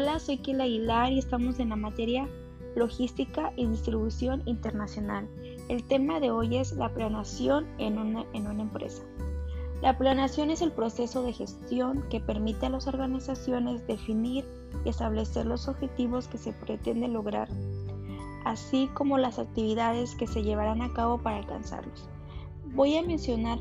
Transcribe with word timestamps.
Hola, 0.00 0.18
soy 0.18 0.38
Kila 0.38 0.64
Aguilar 0.64 1.12
y 1.12 1.18
estamos 1.18 1.60
en 1.60 1.68
la 1.68 1.76
materia 1.76 2.26
Logística 2.74 3.52
y 3.56 3.66
Distribución 3.66 4.42
Internacional. 4.46 5.28
El 5.68 5.84
tema 5.84 6.20
de 6.20 6.30
hoy 6.30 6.56
es 6.56 6.72
la 6.72 6.88
planeación 6.88 7.66
en 7.76 7.98
una, 7.98 8.24
en 8.32 8.46
una 8.46 8.62
empresa. 8.62 9.02
La 9.82 9.98
planeación 9.98 10.48
es 10.48 10.62
el 10.62 10.72
proceso 10.72 11.22
de 11.22 11.34
gestión 11.34 12.02
que 12.08 12.18
permite 12.18 12.64
a 12.64 12.70
las 12.70 12.86
organizaciones 12.86 13.86
definir 13.86 14.46
y 14.86 14.88
establecer 14.88 15.44
los 15.44 15.68
objetivos 15.68 16.28
que 16.28 16.38
se 16.38 16.54
pretende 16.54 17.06
lograr, 17.06 17.50
así 18.46 18.88
como 18.94 19.18
las 19.18 19.38
actividades 19.38 20.14
que 20.14 20.26
se 20.26 20.42
llevarán 20.42 20.80
a 20.80 20.94
cabo 20.94 21.18
para 21.18 21.36
alcanzarlos. 21.36 22.08
Voy 22.72 22.96
a 22.96 23.02
mencionar 23.02 23.58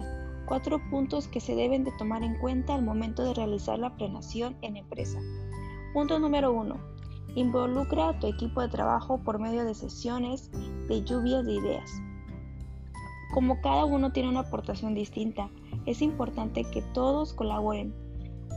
cuatro 0.48 0.80
puntos 0.90 1.28
que 1.28 1.42
se 1.42 1.54
deben 1.54 1.84
de 1.84 1.92
tomar 1.98 2.24
en 2.24 2.38
cuenta 2.38 2.76
al 2.76 2.86
momento 2.86 3.26
de 3.26 3.34
realizar 3.34 3.78
la 3.78 3.98
planeación 3.98 4.56
en 4.62 4.78
empresa. 4.78 5.20
Punto 5.94 6.20
número 6.20 6.52
uno. 6.54 6.76
Involucra 7.34 8.10
a 8.10 8.20
tu 8.20 8.28
equipo 8.28 8.62
de 8.62 8.70
trabajo 8.70 9.18
por 9.24 9.40
medio 9.40 9.66
de 9.66 9.74
sesiones 9.74 10.52
de 10.88 11.04
lluvias 11.04 11.44
de 11.46 11.54
ideas. 11.54 11.92
Como 13.34 13.60
cada 13.62 13.86
uno 13.86 14.12
tiene 14.12 14.30
una 14.30 14.42
aportación 14.42 14.94
distinta, 14.94 15.50
es 15.88 16.04
importante 16.04 16.64
que 16.64 16.84
todos 16.94 17.34
colaboren. 17.34 17.94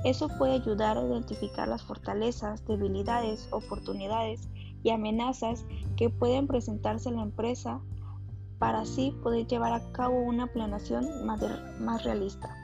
Eso 0.04 0.28
puede 0.36 0.54
ayudar 0.54 0.98
a 0.98 1.06
identificar 1.06 1.68
las 1.68 1.82
fortalezas, 1.82 2.66
debilidades, 2.66 3.48
oportunidades 3.50 4.48
y 4.82 4.90
amenazas 4.90 5.64
que 5.96 6.10
pueden 6.10 6.46
presentarse 6.46 7.08
en 7.08 7.16
la 7.16 7.22
empresa 7.22 7.80
para 8.58 8.80
así 8.80 9.14
poder 9.22 9.46
llevar 9.46 9.72
a 9.72 9.92
cabo 9.92 10.20
una 10.20 10.48
planeación 10.48 11.24
más, 11.24 11.40
más 11.80 12.04
realista. 12.04 12.54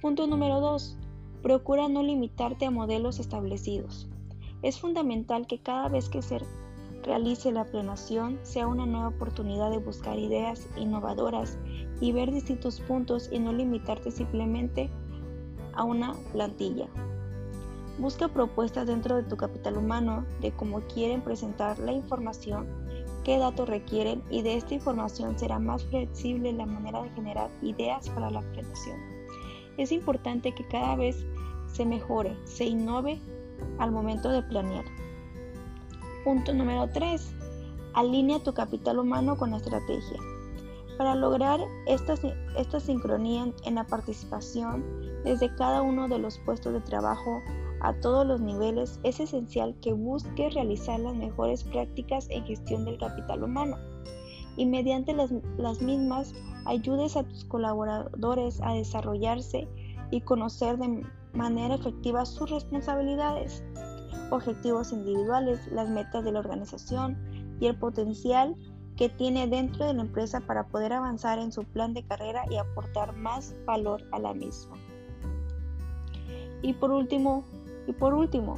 Punto 0.00 0.26
número 0.26 0.60
2. 0.60 0.98
Procura 1.42 1.88
no 1.88 2.02
limitarte 2.02 2.66
a 2.66 2.70
modelos 2.70 3.20
establecidos. 3.20 4.08
Es 4.62 4.80
fundamental 4.80 5.46
que 5.46 5.58
cada 5.58 5.88
vez 5.88 6.08
que 6.08 6.22
se 6.22 6.40
realice 7.02 7.52
la 7.52 7.64
planeación 7.64 8.38
sea 8.42 8.66
una 8.66 8.84
nueva 8.84 9.08
oportunidad 9.08 9.70
de 9.70 9.78
buscar 9.78 10.18
ideas 10.18 10.68
innovadoras 10.76 11.56
y 12.00 12.12
ver 12.12 12.32
distintos 12.32 12.80
puntos 12.80 13.28
y 13.30 13.38
no 13.38 13.52
limitarte 13.52 14.10
simplemente 14.10 14.90
a 15.74 15.84
una 15.84 16.14
plantilla. 16.32 16.88
Busca 17.98 18.28
propuestas 18.28 18.86
dentro 18.86 19.16
de 19.16 19.22
tu 19.22 19.36
capital 19.36 19.78
humano 19.78 20.26
de 20.40 20.52
cómo 20.52 20.80
quieren 20.80 21.22
presentar 21.22 21.78
la 21.78 21.92
información, 21.92 22.66
qué 23.24 23.38
datos 23.38 23.68
requieren 23.68 24.22
y 24.30 24.42
de 24.42 24.56
esta 24.56 24.74
información 24.74 25.38
será 25.38 25.58
más 25.58 25.84
flexible 25.84 26.52
la 26.52 26.66
manera 26.66 27.02
de 27.02 27.10
generar 27.10 27.50
ideas 27.62 28.08
para 28.10 28.30
la 28.30 28.40
planeación. 28.40 28.98
Es 29.78 29.92
importante 29.92 30.52
que 30.52 30.66
cada 30.68 30.96
vez 30.96 31.24
se 31.76 31.84
mejore, 31.84 32.34
se 32.44 32.64
innove 32.64 33.18
al 33.78 33.92
momento 33.92 34.30
de 34.30 34.42
planear. 34.42 34.84
Punto 36.24 36.54
número 36.54 36.88
3. 36.88 37.34
Alinea 37.92 38.42
tu 38.42 38.54
capital 38.54 38.98
humano 38.98 39.36
con 39.36 39.50
la 39.50 39.58
estrategia. 39.58 40.18
Para 40.96 41.14
lograr 41.14 41.60
esta, 41.86 42.14
esta 42.56 42.80
sincronía 42.80 43.52
en 43.64 43.74
la 43.74 43.84
participación 43.84 44.84
desde 45.22 45.54
cada 45.56 45.82
uno 45.82 46.08
de 46.08 46.18
los 46.18 46.38
puestos 46.38 46.72
de 46.72 46.80
trabajo 46.80 47.42
a 47.82 47.92
todos 48.00 48.26
los 48.26 48.40
niveles, 48.40 48.98
es 49.02 49.20
esencial 49.20 49.76
que 49.82 49.92
busques 49.92 50.54
realizar 50.54 50.98
las 50.98 51.14
mejores 51.14 51.62
prácticas 51.64 52.26
en 52.30 52.46
gestión 52.46 52.86
del 52.86 52.98
capital 52.98 53.42
humano 53.42 53.76
y 54.56 54.64
mediante 54.64 55.12
las, 55.12 55.30
las 55.58 55.82
mismas 55.82 56.34
ayudes 56.64 57.18
a 57.18 57.24
tus 57.24 57.44
colaboradores 57.44 58.62
a 58.62 58.72
desarrollarse 58.72 59.68
y 60.10 60.20
conocer 60.20 60.78
de 60.78 61.04
manera 61.32 61.74
efectiva 61.74 62.24
sus 62.24 62.50
responsabilidades 62.50 63.62
objetivos 64.30 64.92
individuales, 64.92 65.60
las 65.70 65.88
metas 65.88 66.24
de 66.24 66.32
la 66.32 66.40
organización 66.40 67.16
y 67.60 67.66
el 67.66 67.78
potencial 67.78 68.56
que 68.96 69.08
tiene 69.08 69.46
dentro 69.46 69.86
de 69.86 69.94
la 69.94 70.02
empresa 70.02 70.40
para 70.40 70.66
poder 70.68 70.92
avanzar 70.92 71.38
en 71.38 71.52
su 71.52 71.64
plan 71.64 71.92
de 71.92 72.02
carrera 72.02 72.44
y 72.50 72.56
aportar 72.56 73.14
más 73.14 73.54
valor 73.66 74.02
a 74.12 74.18
la 74.18 74.32
misma. 74.32 74.76
Y 76.62 76.72
por 76.72 76.90
último, 76.90 77.44
y 77.86 77.92
por 77.92 78.14
último, 78.14 78.56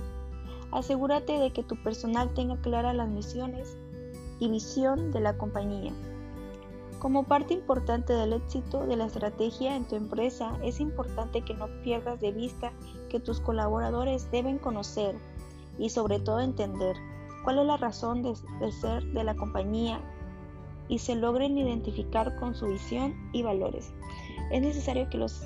asegúrate 0.70 1.38
de 1.38 1.52
que 1.52 1.64
tu 1.64 1.76
personal 1.82 2.32
tenga 2.34 2.56
claras 2.58 2.94
las 2.94 3.08
misiones 3.08 3.76
y 4.38 4.48
visión 4.48 5.10
de 5.10 5.20
la 5.20 5.36
compañía. 5.36 5.92
Como 6.98 7.24
parte 7.24 7.54
importante 7.54 8.12
del 8.12 8.32
éxito 8.32 8.86
de 8.86 8.96
la 8.96 9.06
estrategia 9.06 9.76
en 9.76 9.86
tu 9.86 9.94
empresa, 9.94 10.58
es 10.64 10.80
importante 10.80 11.42
que 11.42 11.54
no 11.54 11.68
pierdas 11.82 12.20
de 12.20 12.32
vista 12.32 12.72
que 13.08 13.20
tus 13.20 13.40
colaboradores 13.40 14.30
deben 14.30 14.58
conocer, 14.58 15.16
y 15.78 15.90
sobre 15.90 16.18
todo 16.18 16.40
entender 16.40 16.96
cuál 17.44 17.60
es 17.60 17.66
la 17.66 17.76
razón 17.76 18.22
de, 18.22 18.34
ser 18.72 19.04
de 19.04 19.24
la 19.24 19.36
compañía 19.36 20.00
y 20.88 20.98
se 20.98 21.14
logren 21.14 21.56
identificar 21.56 22.36
con 22.36 22.54
su 22.54 22.66
visión 22.66 23.14
y 23.32 23.42
valores. 23.42 23.92
Es 24.50 24.60
necesario 24.60 25.08
que 25.08 25.18
los 25.18 25.42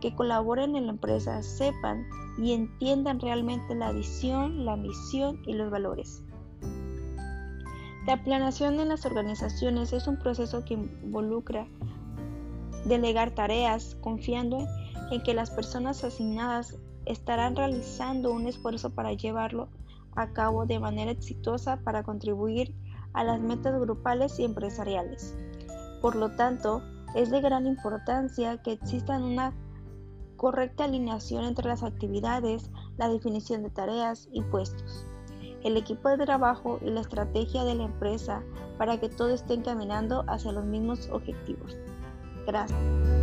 que 0.00 0.14
colaboren 0.14 0.76
en 0.76 0.86
la 0.86 0.92
empresa 0.92 1.42
sepan 1.42 2.06
y 2.38 2.52
entiendan 2.52 3.20
realmente 3.20 3.74
la 3.74 3.92
visión, 3.92 4.64
la 4.64 4.76
misión 4.76 5.42
y 5.46 5.52
los 5.52 5.70
valores. 5.70 6.24
La 8.06 8.22
planeación 8.22 8.80
en 8.80 8.88
las 8.88 9.04
organizaciones 9.04 9.92
es 9.92 10.06
un 10.06 10.18
proceso 10.18 10.64
que 10.64 10.74
involucra 10.74 11.66
delegar 12.86 13.32
tareas 13.32 13.96
confiando 14.00 14.66
en 15.10 15.22
que 15.22 15.34
las 15.34 15.50
personas 15.50 16.02
asignadas 16.02 16.78
estarán 17.04 17.56
realizando 17.56 18.32
un 18.32 18.46
esfuerzo 18.46 18.90
para 18.90 19.12
llevarlo 19.12 19.68
a 20.16 20.32
cabo 20.32 20.64
de 20.64 20.78
manera 20.78 21.10
exitosa 21.10 21.78
para 21.80 22.02
contribuir 22.02 22.74
a 23.12 23.22
las 23.24 23.40
metas 23.40 23.78
grupales 23.78 24.38
y 24.38 24.44
empresariales. 24.44 25.36
Por 26.00 26.16
lo 26.16 26.30
tanto, 26.36 26.82
es 27.14 27.30
de 27.30 27.40
gran 27.40 27.66
importancia 27.66 28.62
que 28.62 28.72
exista 28.72 29.18
una 29.18 29.52
correcta 30.36 30.84
alineación 30.84 31.44
entre 31.44 31.68
las 31.68 31.82
actividades, 31.82 32.70
la 32.96 33.08
definición 33.08 33.62
de 33.62 33.70
tareas 33.70 34.28
y 34.32 34.42
puestos, 34.42 35.06
el 35.64 35.76
equipo 35.76 36.08
de 36.08 36.24
trabajo 36.24 36.78
y 36.82 36.90
la 36.90 37.00
estrategia 37.00 37.64
de 37.64 37.74
la 37.74 37.84
empresa 37.84 38.42
para 38.78 38.98
que 38.98 39.08
todo 39.08 39.30
esté 39.30 39.60
caminando 39.62 40.24
hacia 40.28 40.52
los 40.52 40.64
mismos 40.64 41.08
objetivos. 41.10 41.76
Gracias. 42.46 43.19